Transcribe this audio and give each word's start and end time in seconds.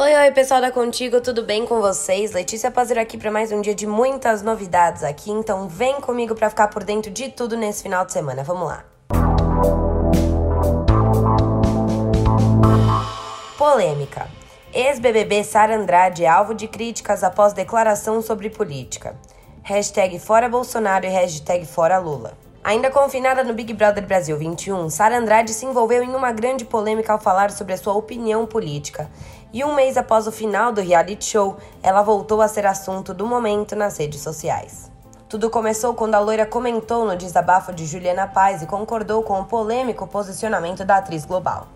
Oi, 0.00 0.14
oi, 0.14 0.30
pessoal 0.30 0.60
da 0.60 0.70
Contigo, 0.70 1.20
tudo 1.20 1.42
bem 1.42 1.66
com 1.66 1.80
vocês? 1.80 2.30
Letícia 2.30 2.70
Pazer 2.70 3.00
aqui 3.00 3.18
para 3.18 3.32
mais 3.32 3.50
um 3.50 3.60
dia 3.60 3.74
de 3.74 3.84
muitas 3.84 4.42
novidades 4.42 5.02
aqui, 5.02 5.28
então 5.28 5.66
vem 5.66 6.00
comigo 6.00 6.36
para 6.36 6.48
ficar 6.48 6.68
por 6.68 6.84
dentro 6.84 7.10
de 7.10 7.28
tudo 7.30 7.56
nesse 7.56 7.82
final 7.82 8.04
de 8.04 8.12
semana. 8.12 8.44
Vamos 8.44 8.68
lá. 8.68 8.84
Polêmica. 13.58 14.28
Ex-BBB 14.72 15.42
Sara 15.42 15.76
Andrade 15.76 16.24
é 16.24 16.28
alvo 16.28 16.54
de 16.54 16.68
críticas 16.68 17.24
após 17.24 17.52
declaração 17.52 18.22
sobre 18.22 18.50
política. 18.50 19.16
Hashtag 19.64 20.20
fora 20.20 20.48
Bolsonaro 20.48 21.06
e 21.06 21.08
hashtag 21.08 21.66
fora 21.66 21.98
Lula. 21.98 22.34
Ainda 22.68 22.90
confinada 22.90 23.42
no 23.42 23.54
Big 23.54 23.72
Brother 23.72 24.06
Brasil 24.06 24.36
21, 24.36 24.90
Sara 24.90 25.16
Andrade 25.16 25.54
se 25.54 25.64
envolveu 25.64 26.02
em 26.02 26.14
uma 26.14 26.30
grande 26.32 26.66
polêmica 26.66 27.14
ao 27.14 27.18
falar 27.18 27.50
sobre 27.50 27.72
a 27.72 27.78
sua 27.78 27.94
opinião 27.94 28.44
política. 28.44 29.10
E 29.50 29.64
um 29.64 29.74
mês 29.74 29.96
após 29.96 30.26
o 30.26 30.30
final 30.30 30.70
do 30.70 30.82
reality 30.82 31.24
show, 31.24 31.56
ela 31.82 32.02
voltou 32.02 32.42
a 32.42 32.46
ser 32.46 32.66
assunto 32.66 33.14
do 33.14 33.26
momento 33.26 33.74
nas 33.74 33.96
redes 33.96 34.20
sociais. 34.20 34.92
Tudo 35.30 35.48
começou 35.48 35.94
quando 35.94 36.14
a 36.14 36.18
loira 36.18 36.44
comentou 36.44 37.06
no 37.06 37.16
desabafo 37.16 37.72
de 37.72 37.86
Juliana 37.86 38.26
Paz 38.26 38.60
e 38.60 38.66
concordou 38.66 39.22
com 39.22 39.40
o 39.40 39.46
polêmico 39.46 40.06
posicionamento 40.06 40.84
da 40.84 40.98
atriz 40.98 41.24
global. 41.24 41.68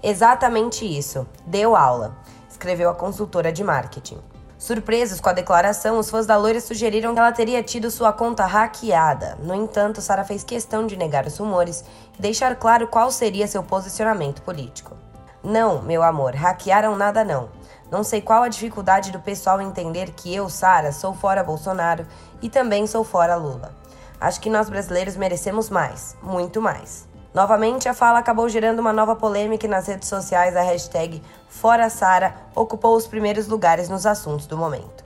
Exatamente 0.00 0.86
isso, 0.86 1.26
deu 1.44 1.74
aula, 1.74 2.16
escreveu 2.48 2.88
a 2.88 2.94
consultora 2.94 3.50
de 3.50 3.64
marketing. 3.64 4.20
Surpresos 4.60 5.20
com 5.20 5.30
a 5.30 5.32
declaração, 5.32 5.98
os 5.98 6.10
fãs 6.10 6.26
da 6.26 6.36
loira 6.36 6.60
sugeriram 6.60 7.14
que 7.14 7.18
ela 7.18 7.32
teria 7.32 7.62
tido 7.62 7.90
sua 7.90 8.12
conta 8.12 8.44
hackeada. 8.44 9.38
No 9.42 9.54
entanto, 9.54 10.02
Sara 10.02 10.22
fez 10.22 10.44
questão 10.44 10.86
de 10.86 10.98
negar 10.98 11.26
os 11.26 11.38
rumores 11.38 11.82
e 12.18 12.20
deixar 12.20 12.54
claro 12.56 12.86
qual 12.86 13.10
seria 13.10 13.48
seu 13.48 13.62
posicionamento 13.62 14.42
político. 14.42 14.94
Não, 15.42 15.80
meu 15.80 16.02
amor, 16.02 16.34
hackearam 16.34 16.94
nada 16.94 17.24
não. 17.24 17.48
Não 17.90 18.04
sei 18.04 18.20
qual 18.20 18.42
a 18.42 18.48
dificuldade 18.48 19.10
do 19.10 19.18
pessoal 19.18 19.62
entender 19.62 20.10
que 20.10 20.34
eu, 20.34 20.46
Sara, 20.50 20.92
sou 20.92 21.14
fora 21.14 21.42
Bolsonaro 21.42 22.06
e 22.42 22.50
também 22.50 22.86
sou 22.86 23.02
fora 23.02 23.36
Lula. 23.36 23.74
Acho 24.20 24.42
que 24.42 24.50
nós 24.50 24.68
brasileiros 24.68 25.16
merecemos 25.16 25.70
mais, 25.70 26.14
muito 26.22 26.60
mais. 26.60 27.08
Novamente, 27.32 27.88
a 27.88 27.94
fala 27.94 28.18
acabou 28.18 28.48
gerando 28.48 28.80
uma 28.80 28.92
nova 28.92 29.14
polêmica 29.14 29.66
e 29.66 29.70
nas 29.70 29.86
redes 29.86 30.08
sociais 30.08 30.56
a 30.56 30.62
hashtag 30.62 31.22
Fora 31.48 31.88
Sara 31.88 32.34
ocupou 32.54 32.96
os 32.96 33.06
primeiros 33.06 33.46
lugares 33.46 33.88
nos 33.88 34.04
assuntos 34.04 34.46
do 34.46 34.56
momento. 34.56 35.04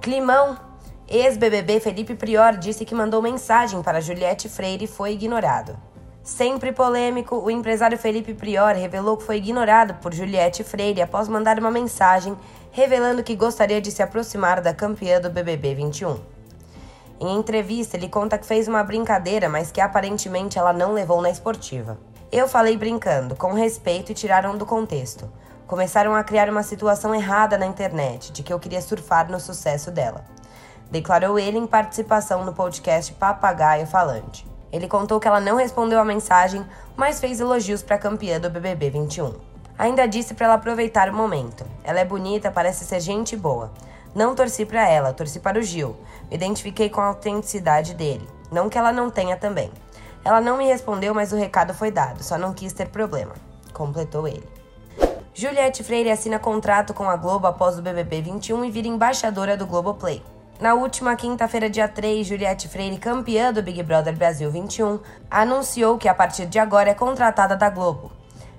Climão! 0.00 0.56
Ex-BBB 1.06 1.78
Felipe 1.80 2.14
Prior 2.14 2.56
disse 2.56 2.86
que 2.86 2.94
mandou 2.94 3.20
mensagem 3.20 3.82
para 3.82 4.00
Juliette 4.00 4.48
Freire 4.48 4.86
e 4.86 4.88
foi 4.88 5.12
ignorado. 5.12 5.76
Sempre 6.22 6.72
polêmico, 6.72 7.36
o 7.36 7.50
empresário 7.50 7.98
Felipe 7.98 8.32
Prior 8.32 8.74
revelou 8.74 9.18
que 9.18 9.24
foi 9.24 9.36
ignorado 9.36 9.94
por 9.94 10.14
Juliette 10.14 10.64
Freire 10.64 11.02
após 11.02 11.28
mandar 11.28 11.58
uma 11.58 11.70
mensagem 11.70 12.34
revelando 12.70 13.22
que 13.22 13.36
gostaria 13.36 13.80
de 13.80 13.90
se 13.90 14.02
aproximar 14.02 14.62
da 14.62 14.72
campeã 14.72 15.20
do 15.20 15.28
BBB 15.28 15.74
21. 15.74 16.18
Em 17.24 17.36
entrevista, 17.36 17.96
ele 17.96 18.08
conta 18.08 18.36
que 18.36 18.44
fez 18.44 18.66
uma 18.66 18.82
brincadeira, 18.82 19.48
mas 19.48 19.70
que 19.70 19.80
aparentemente 19.80 20.58
ela 20.58 20.72
não 20.72 20.92
levou 20.92 21.22
na 21.22 21.30
esportiva. 21.30 21.96
Eu 22.32 22.48
falei 22.48 22.76
brincando, 22.76 23.36
com 23.36 23.52
respeito 23.52 24.10
e 24.10 24.14
tiraram 24.14 24.58
do 24.58 24.66
contexto. 24.66 25.30
Começaram 25.64 26.16
a 26.16 26.24
criar 26.24 26.50
uma 26.50 26.64
situação 26.64 27.14
errada 27.14 27.56
na 27.56 27.64
internet, 27.64 28.32
de 28.32 28.42
que 28.42 28.52
eu 28.52 28.58
queria 28.58 28.82
surfar 28.82 29.30
no 29.30 29.38
sucesso 29.38 29.92
dela. 29.92 30.24
Declarou 30.90 31.38
ele 31.38 31.58
em 31.58 31.66
participação 31.66 32.44
no 32.44 32.52
podcast 32.52 33.12
Papagaio 33.12 33.86
Falante. 33.86 34.44
Ele 34.72 34.88
contou 34.88 35.20
que 35.20 35.28
ela 35.28 35.40
não 35.40 35.54
respondeu 35.54 36.00
a 36.00 36.04
mensagem, 36.04 36.66
mas 36.96 37.20
fez 37.20 37.38
elogios 37.38 37.84
para 37.84 37.94
a 37.94 38.00
campeã 38.00 38.40
do 38.40 38.50
BBB 38.50 38.90
21. 38.90 39.32
Ainda 39.78 40.08
disse 40.08 40.34
para 40.34 40.46
ela 40.46 40.54
aproveitar 40.56 41.08
o 41.08 41.14
momento. 41.14 41.64
Ela 41.84 42.00
é 42.00 42.04
bonita, 42.04 42.50
parece 42.50 42.84
ser 42.84 42.98
gente 42.98 43.36
boa. 43.36 43.70
Não 44.14 44.34
torci 44.34 44.66
para 44.66 44.88
ela, 44.88 45.12
torci 45.12 45.40
para 45.40 45.58
o 45.58 45.62
Gil. 45.62 45.96
Me 46.28 46.36
identifiquei 46.36 46.90
com 46.90 47.00
a 47.00 47.06
autenticidade 47.06 47.94
dele. 47.94 48.28
Não 48.50 48.68
que 48.68 48.76
ela 48.76 48.92
não 48.92 49.10
tenha 49.10 49.36
também. 49.36 49.70
Ela 50.24 50.40
não 50.40 50.58
me 50.58 50.66
respondeu, 50.66 51.14
mas 51.14 51.32
o 51.32 51.36
recado 51.36 51.74
foi 51.74 51.90
dado, 51.90 52.22
só 52.22 52.36
não 52.36 52.52
quis 52.52 52.72
ter 52.72 52.88
problema. 52.88 53.34
Completou 53.72 54.28
ele. 54.28 54.46
Juliette 55.34 55.82
Freire 55.82 56.10
assina 56.10 56.38
contrato 56.38 56.92
com 56.92 57.08
a 57.08 57.16
Globo 57.16 57.46
após 57.46 57.78
o 57.78 57.82
BBB 57.82 58.20
21 58.20 58.66
e 58.66 58.70
vira 58.70 58.86
embaixadora 58.86 59.56
do 59.56 59.66
Globoplay. 59.66 60.22
Na 60.60 60.74
última 60.74 61.16
quinta-feira, 61.16 61.70
dia 61.70 61.88
3, 61.88 62.26
Juliette 62.26 62.68
Freire, 62.68 62.98
campeã 62.98 63.52
do 63.52 63.62
Big 63.62 63.82
Brother 63.82 64.14
Brasil 64.14 64.50
21, 64.50 65.00
anunciou 65.30 65.96
que 65.96 66.06
a 66.06 66.14
partir 66.14 66.46
de 66.46 66.58
agora 66.58 66.90
é 66.90 66.94
contratada 66.94 67.56
da 67.56 67.70
Globo. 67.70 68.12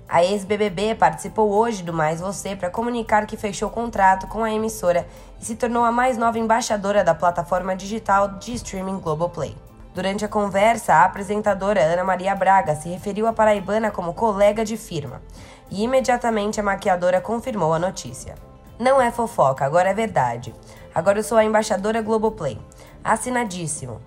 A 0.07 0.23
ex-BBB 0.23 0.95
participou 0.95 1.51
hoje 1.51 1.81
do 1.81 1.93
Mais 1.93 2.19
Você 2.19 2.55
para 2.55 2.69
comunicar 2.69 3.25
que 3.25 3.37
fechou 3.37 3.69
contrato 3.69 4.27
com 4.27 4.43
a 4.43 4.51
emissora 4.51 5.07
e 5.39 5.45
se 5.45 5.55
tornou 5.55 5.83
a 5.83 5.91
mais 5.91 6.17
nova 6.17 6.37
embaixadora 6.37 7.03
da 7.03 7.15
plataforma 7.15 7.75
digital 7.75 8.27
de 8.37 8.53
streaming 8.53 8.99
Globoplay. 8.99 9.55
Durante 9.93 10.25
a 10.25 10.27
conversa, 10.27 10.93
a 10.93 11.05
apresentadora 11.05 11.81
Ana 11.81 12.03
Maria 12.03 12.35
Braga 12.35 12.75
se 12.75 12.89
referiu 12.89 13.27
à 13.27 13.33
paraibana 13.33 13.91
como 13.91 14.13
colega 14.13 14.65
de 14.65 14.75
firma 14.75 15.21
e 15.69 15.83
imediatamente 15.83 16.59
a 16.59 16.63
maquiadora 16.63 17.21
confirmou 17.21 17.73
a 17.73 17.79
notícia. 17.79 18.35
Não 18.79 19.01
é 19.01 19.11
fofoca, 19.11 19.63
agora 19.63 19.89
é 19.89 19.93
verdade. 19.93 20.53
Agora 20.93 21.19
eu 21.19 21.23
sou 21.23 21.37
a 21.37 21.45
embaixadora 21.45 22.01
Globoplay. 22.01 22.59
Assinadíssimo. 23.03 24.01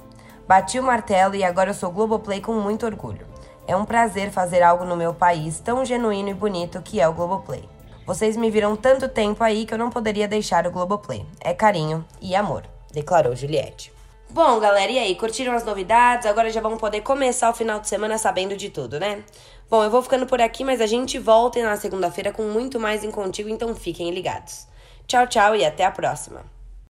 Bati 0.47 0.79
o 0.79 0.83
martelo 0.83 1.35
e 1.35 1.43
agora 1.43 1.71
eu 1.71 1.75
sou 1.75 1.91
Globoplay 1.91 2.41
com 2.41 2.55
muito 2.55 2.85
orgulho. 2.85 3.27
É 3.69 3.75
um 3.75 3.85
prazer 3.85 4.31
fazer 4.31 4.63
algo 4.63 4.85
no 4.85 4.97
meu 4.97 5.13
país 5.13 5.59
tão 5.59 5.85
genuíno 5.85 6.29
e 6.29 6.35
bonito 6.35 6.81
que 6.83 7.01
é 7.01 7.09
o 7.09 7.13
Globoplay. 7.13 7.69
Vocês 8.07 8.37
me 8.37 8.49
viram 8.49 8.77
tanto 8.77 9.09
tempo 9.09 9.43
aí 9.43 9.67
que 9.67 9.75
eu 9.75 9.79
não 9.79 9.91
poderia 9.91 10.29
deixar 10.29 10.67
o 10.67 10.71
Globoplay. 10.71 11.27
É 11.41 11.53
carinho 11.53 12.05
e 12.21 12.37
amor, 12.37 12.63
declarou 12.93 13.35
Juliette. 13.35 13.93
Bom, 14.31 14.61
galera, 14.61 14.93
e 14.93 14.99
aí? 14.99 15.15
Curtiram 15.17 15.53
as 15.53 15.65
novidades? 15.65 16.27
Agora 16.27 16.51
já 16.51 16.61
vão 16.61 16.77
poder 16.77 17.01
começar 17.01 17.51
o 17.51 17.55
final 17.55 17.81
de 17.81 17.89
semana 17.89 18.19
sabendo 18.19 18.57
de 18.57 18.71
tudo, 18.71 19.01
né? 19.01 19.25
Bom, 19.69 19.83
eu 19.83 19.91
vou 19.91 20.03
ficando 20.03 20.27
por 20.27 20.41
aqui, 20.41 20.63
mas 20.63 20.81
a 20.81 20.87
gente 20.87 21.19
volta 21.19 21.61
na 21.61 21.77
segunda-feira 21.77 22.33
com 22.33 22.45
muito 22.45 22.79
mais 22.79 23.03
em 23.03 23.11
contigo, 23.11 23.49
então 23.49 23.75
fiquem 23.75 24.13
ligados. 24.13 24.69
Tchau, 25.09 25.27
tchau 25.27 25.57
e 25.57 25.65
até 25.65 25.85
a 25.85 25.91
próxima. 25.91 26.56